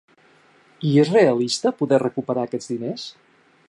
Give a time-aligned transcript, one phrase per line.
[0.91, 3.07] I és realista, poder recuperar aquests diners?